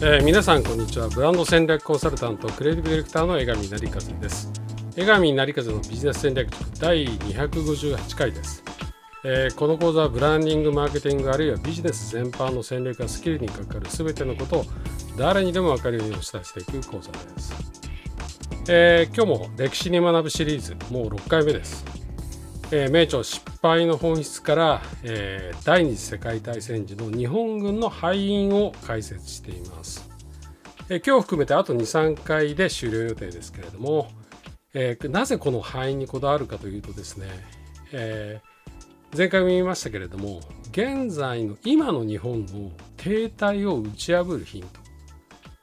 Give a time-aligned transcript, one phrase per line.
[0.00, 1.08] えー、皆さんこんにちは。
[1.08, 4.48] ブランド戦略コンサルタントクリエイティブディレクターの江上成和です。
[4.94, 6.48] 江上成和のビジネス戦略
[6.78, 8.62] 第258回です、
[9.24, 14.64] えー、この講座はブランディングマーケティングあるいはビジネス全般の戦略やスキルにかかる全てのことを
[15.16, 17.54] 誰にでも分かるようにお伝えしていく講座です、
[18.68, 21.97] えー、今日も歴史に学ぶシリーズもう6回目です。
[22.70, 30.06] えー、名著失敗の本質から、えー、第二次世界大戦時の日本軍の敗因を解説しています、
[30.90, 34.10] えー、今日含めてあと23回で終了予定ですけれども、
[34.74, 37.26] えなぜこの敗因にこだわるかというとですね、
[37.92, 38.42] え
[39.16, 44.68] 前回も言いましたけれども現在の今の日本の停滞を打ち破るヒント、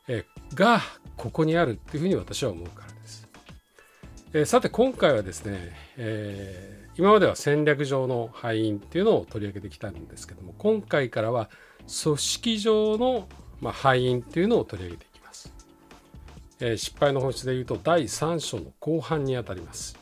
[0.08, 0.82] えが
[1.18, 2.85] ここにあるっていうふうに私は思うか。
[4.36, 11.50] です、えさて今回はですね、えー今までは戦略上の敗因っていうのを取り上げてきたんですけども今回からは
[12.04, 13.28] 組織上の、
[13.60, 15.54] ま、敗因っていうのを取り上げていきます、
[16.62, 19.98] えー、失敗の本質でいうと第3章の後半にあたります。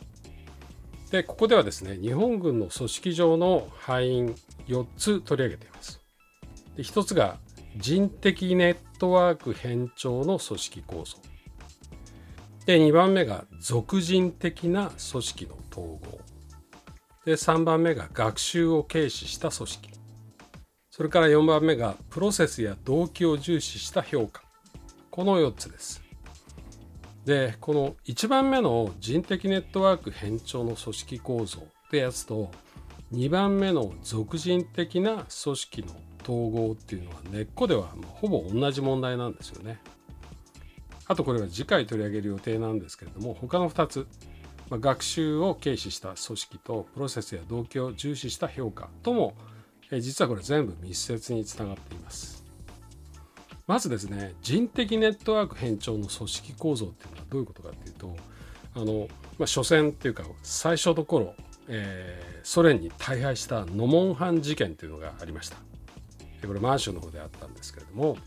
[1.09, 4.35] でここではですね日本軍の組織上の敗因
[4.67, 5.99] 4つ取り上げています。
[6.77, 7.39] で1つが
[7.75, 11.32] 人的ネットワーク変調の組織構造。
[12.65, 16.19] で2番目が俗人的な組織の統合。
[17.25, 19.89] で3番目が学習を軽視した組織。
[20.89, 24.43] それから4番目がプロセスや動機を重視した評価。
[25.11, 26.01] この4つです。
[27.25, 32.51] でこの1番目の人的ネットワーク変調の組織構造ってやつと
[33.13, 35.87] 2番目の俗人的な組織の
[36.23, 39.79] 統合っていうのは根っこではほぼ同じ問題なんですよね。
[41.07, 44.07] あとこれは次回取り上げる予定なんですけれども他の2つ
[44.69, 49.35] まあ、学習を軽視した組織とプロセスや動機を重視した評価とも、
[49.91, 52.43] え実はこれ全部密接につながっています。
[53.67, 58.17] まずですね人的ネットワーク変調の組織構造っていうのはどういうことかっていうと
[58.75, 59.07] あの、
[59.37, 61.33] まあ、初戦っていうか最初の頃、
[61.69, 65.57] えー、ソ連に大敗したノモンハン事件っていうのがありました。
[66.45, 68.17] これ満州の方であったんですけれども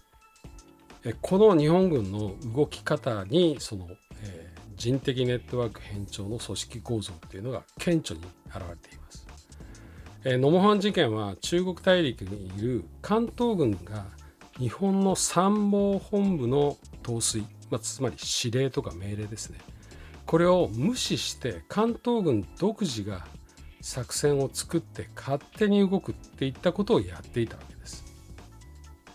[1.21, 3.89] この日本軍の動き方にその、
[4.23, 9.27] え人的ネットワーク変調の組織構造っていうのが顕著に現れています。
[10.25, 14.05] えー、ノモハン事件は中国大陸にいる関東軍が
[14.59, 19.59] 日本の参謀本部の統帥、まあ、つまり指令とか命令ですね
[20.25, 23.27] これを無視して関東軍独自が
[23.81, 27.76] 作戦を作って勝手に動くっていったことをやっていたわけです。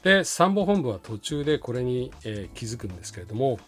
[0.04, 3.60] で参謀本部は途中でこれに、えー、気づくんですけれども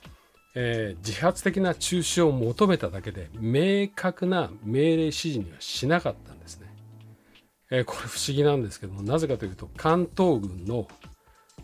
[0.55, 6.67] えー、自発的な中止を求めただけで明確な命令指示にはしなかったんですね。
[7.71, 10.87] えー、これ不思議なんですけどもなぜかというと関東軍の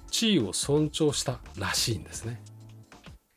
[0.09, 2.41] 地位を尊重したらしいんですね。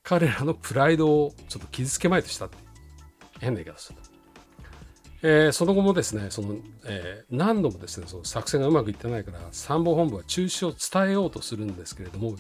[0.03, 2.57] 彼らのプライドをちょっと傷つけまいとしたって
[3.41, 4.12] 変な言い方すると。
[5.23, 12.37] えー、その後もですねその、えー、何度もですねその作戦がうまくいってないから参謀本部は中止を伝えようとするんですけれども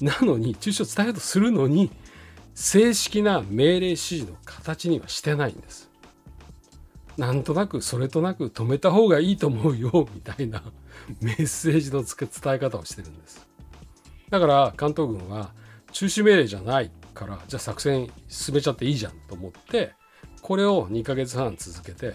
[0.00, 1.90] なのに中止を伝えようとするのに
[2.54, 5.90] 正式な命令指示の形にはしてないんです。
[7.16, 10.64] なんとなくそれとなく止めた方がいいと思うよみたいな
[11.20, 13.46] メッセージの伝え方をしてるんです。
[14.30, 15.52] だから関東軍は
[15.92, 19.94] 中止命令じゃないからじゃあ作戦進めちゃっていいじゃんと思って
[20.44, 22.14] これを2ヶ月半続けて、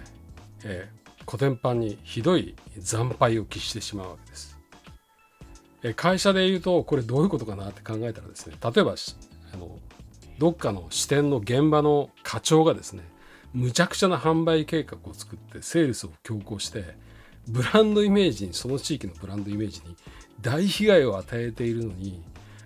[0.64, 4.60] えー、古典版にひどい惨敗を喫してしまうわけです。
[5.82, 8.94] えー、会社で言うとこれどういうことかなって考えたらですね例えば
[9.52, 9.80] あの
[10.38, 13.02] どっかの支店の現場の課長がですね
[13.56, 16.84] むちゃくちゃな販売計画を作ってセールスを強行して
[17.48, 19.96] ブランドイメージにその地域のブランドイメージに
[20.40, 22.24] 大被害を与えているのに、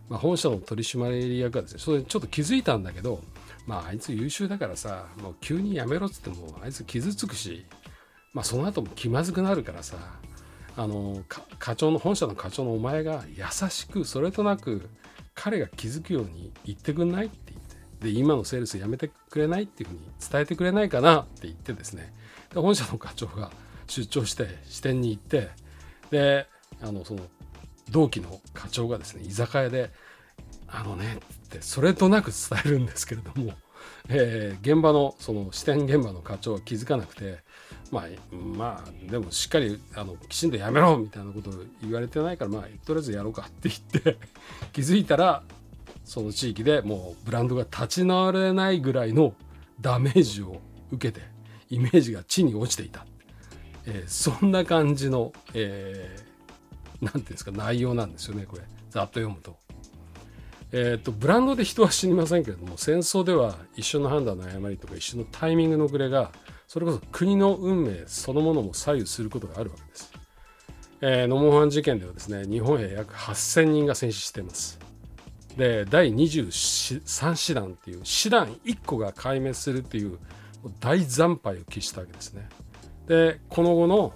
[0.09, 3.21] まあ、本社の取締役がですねそれちょっと気づいたんだけど、
[3.65, 7.65] まあ、あいつ優秀だからさもう急にやめろっつってもあいつ傷つくし、
[8.33, 9.97] まあ、その後も気まずくなるからさ
[10.75, 11.23] あの
[11.59, 14.89] 課長の本社の課長のお前が優しくそれとなく
[15.35, 17.75] 彼が気づくように言ってくんないって言って
[18.07, 22.13] で今のセールスやめてくれないっていうふうに伝えてくれないかなって言ってですね
[22.53, 23.51] で本社の課長が
[23.87, 25.49] 出張して支店に行って
[26.11, 26.47] で
[26.81, 27.21] あのその
[27.89, 29.91] 同期の課長がですね居酒屋で
[30.73, 33.53] 「あのね」ってそれとなく伝えるんですけれども、
[34.09, 37.39] えー、現場のその支店現場の課長は気づかなくて
[37.91, 44.17] まあまあでもしっかりあのきちんとやめろみたいなことを言われてないからまあとりあえずやろうかって言って
[44.73, 45.43] 気づいたら
[46.03, 49.35] その地域でもうブランドが立ち直れないぐらいの
[49.79, 50.59] ダメージを
[50.91, 51.25] 受けて
[51.69, 53.05] イメージが地に落ちていた、
[53.85, 59.62] えー、そんな感じの、えー、て言うんですか内容なんですよねこれざっと読むと。
[60.75, 66.31] えーと、ブランドで人は死にませんけれども戦争では一緒の判断の誤りとか一緒のタイミングの遅れが
[66.67, 70.11] それこそ国の運命そのものも左右することがあるわけです。
[71.01, 74.79] えー、ノモンハン事件ではですね日本兵約8000人が戦死しています。
[75.55, 80.17] で第23師団っていう師団1個が壊滅するっていう
[80.79, 82.49] 大惨敗を喫したわけですね。
[83.07, 84.13] でこの後の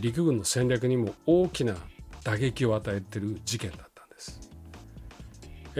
[0.00, 1.76] 陸軍の戦略にも大きな
[2.24, 3.89] 打撃を与えてる事件だ。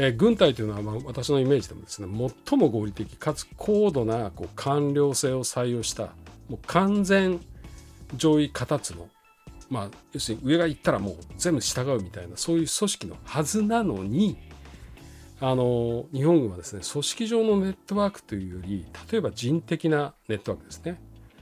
[0.03, 2.09] えー、軍隊というのは、まあ、私のイメージでもですね
[2.49, 6.05] 最も合理的かつ高度なこう官僚性を採用した
[6.49, 7.39] もう完全
[8.17, 9.09] 上位形つの
[9.69, 14.39] まあ要するに上が行ったらもう全部従うみたいなそういう組織のはずなのに
[15.39, 20.99] あの日本軍はですね組織上のネットワークというより例えば人的なネットワークですね。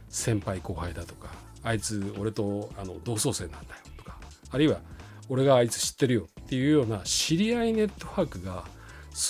[0.08, 1.28] 先輩後輩だとか
[1.62, 3.64] あいつ俺とあの同窓生なんだよ
[3.98, 4.16] とか
[4.50, 4.80] あるいは
[5.28, 8.64] 俺があいつ知ってるよっていうような知り合いネットワークが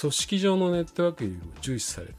[0.01, 2.13] 組織上のネットワークよりも重視されて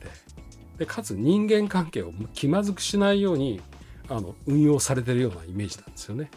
[0.78, 3.62] でかつ人間関係を気まずくしないように
[4.10, 6.30] あの運用されてるようなイメージなんですよね。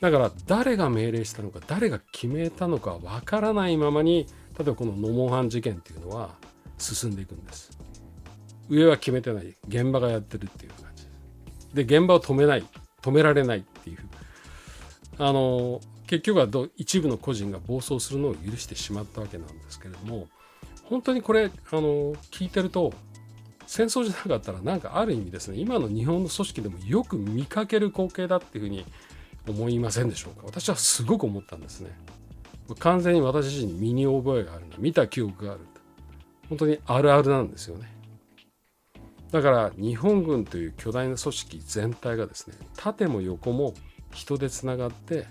[0.00, 4.26] だから誰が命令したのか誰が決めたのかわからないままに
[4.58, 6.30] 例えばこのノモンハン事件っていうのは
[6.78, 7.78] 進んでいくんです。
[8.70, 11.06] 上は決めてない現場がやってるっていう感じ
[11.74, 12.64] で現場を止めない
[13.02, 13.98] 止められないっていう
[15.18, 20.28] あの結局は一部の個人が暴走するのを許してしまったわけなんですけれども
[20.84, 22.92] 本当にこれあの聞いてると
[23.66, 28.86] 戦争じゃなかったらなんかある意味ですね今の日本の組織でもよく見かける光景だっていうふうに
[29.48, 30.42] 思いませんでしょうか？
[30.46, 31.90] 私はすごく思ったんですね。
[32.78, 35.60] 完全に私自身に身に覚えがあるんだ見た記憶がある
[36.48, 37.92] 本当にあるあるなんですよね。
[39.32, 43.74] だから日本軍という巨大な組織全体がですね縦も横も
[44.12, 45.26] 人でつながって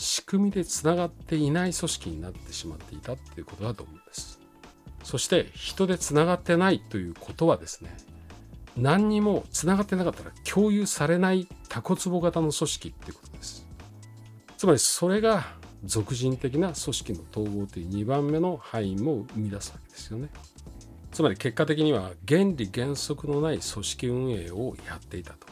[0.00, 4.40] 仕組みでつながっていない組織になってしまっていたっていうことだと思うんです。
[5.04, 7.96] そして人でつながってないということはですね
[8.76, 13.66] 何にもつながってなかったら共有されないタコツボ型の組織ってことです。
[14.56, 15.44] つまりそれが
[15.84, 20.28] 俗人的な組織の統合という2番目の範囲も生み出すわけですよね。
[21.12, 25.46] つまり結果的には原理原則のない組織運営をやっていたと。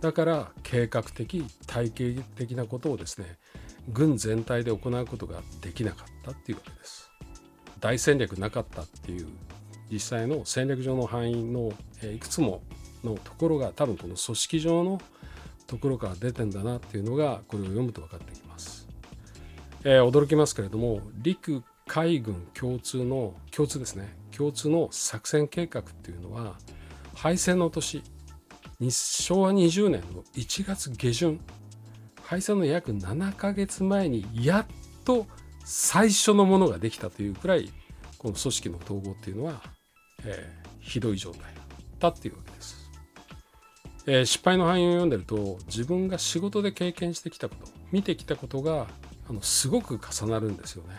[0.00, 3.38] だから計画的体系的なことをですね
[3.88, 7.10] 軍全体で行うことができなかったっていうわけです。
[7.80, 9.26] 大戦略なかったっていう
[9.90, 11.72] 実際の戦略上の範囲の
[12.14, 12.62] いくつも
[13.02, 15.00] のところが多分この組織上の
[15.66, 18.86] ところから出てんだなっていうのがこれを読むと分かってきます、
[19.84, 24.16] えー、驚きますけれども陸海軍共通の共通ですね。
[24.30, 26.56] 共通の作戦計画っていうのは
[27.14, 28.02] 敗戦の年
[28.88, 31.40] 昭和20年の1月下旬
[32.32, 34.66] 敗戦の約7ヶ月前にやっ
[35.04, 35.26] と
[35.66, 37.70] 最初のものができたというくらい
[38.16, 39.60] この組織の統合っていうのは、
[40.24, 41.54] えー、ひどい状態だっ
[41.98, 42.90] たっていうわけです。
[44.06, 48.86] えー、失敗の範囲を読んでると自分が仕事で経験してきたこと見てきたことが
[49.28, 50.94] あのすごく重なるんですよね。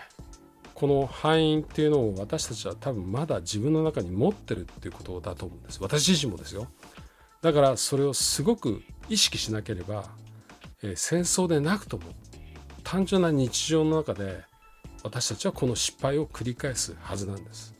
[0.76, 5.82] この範囲っていうのを私たちは多分まだ自分の中に持ってるっていうことだと思うんです。
[5.82, 6.68] 私自身もですよ。
[7.42, 10.22] だからそれをすごく意識しなければ
[10.84, 12.04] え戦争でなくとも
[12.84, 14.44] 単純な日常の中で
[15.04, 17.74] 私たちはこの失敗を繰り返すはずなんです。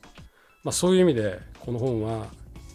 [0.62, 2.26] まあ、そういう意味でこの本は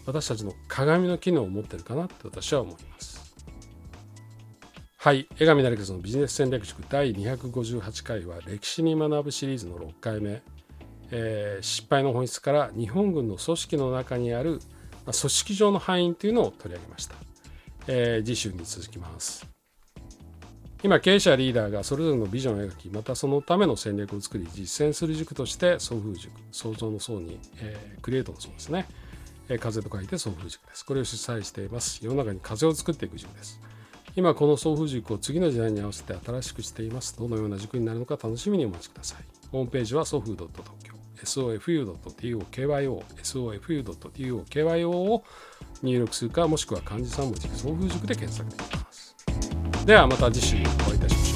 [0.06, 3.20] 私たちの鏡の機能を持ってるかなって私は思います。
[4.96, 5.28] はい。
[5.38, 10.42] 江上成和のビジネス戦略塾第258回は歴史に学ぶシリーズの6回目、
[11.10, 14.60] えー、失敗の本質から日本軍の組織の中にある、
[15.06, 17.14] ま、組織上の範囲というのを取り上げました。
[17.86, 19.49] えー、次週に続きます。
[20.82, 28.86] 今経営者リーダーがそれぞれのビジョンを描きまたそのための戦略を作り実践する塾として送風塾創造の層に、えー、クリエイトの層ですね、
[29.50, 30.86] えー、風と書いて送風塾です。
[30.86, 32.00] これを主催しています。
[32.02, 33.60] 世の中に風を作っていく塾です。
[34.16, 37.16] 今この送風塾を次の時代に合わせて新しくしています。
[37.18, 39.24] どのような塾になるのか楽しみにお待ちください。
[39.52, 45.24] ホームページはソフー .tokyo sofu.tokyo sofu.tokyo を
[45.82, 48.89] 入力するかもしくは漢字3文字送風塾で検索できます。
[49.90, 51.29] ではまた次週お会いいたしましょう。